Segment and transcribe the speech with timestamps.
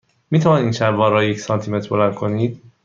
[0.31, 2.61] می توانید این شلوار را یک سانتی متر بلند کنید؟